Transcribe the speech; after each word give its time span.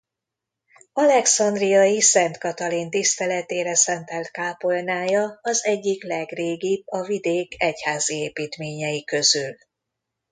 Alexandriai 0.93 1.99
Szent 2.01 2.37
Katalin 2.37 2.89
tiszteletére 2.89 3.75
szentelt 3.75 4.31
kápolnája 4.31 5.39
az 5.41 5.65
egyik 5.65 6.03
legrégibb 6.03 6.83
a 6.87 7.03
vidék 7.05 7.61
egyházi 7.63 8.15
építményei 8.15 9.03
közül. 9.03 9.55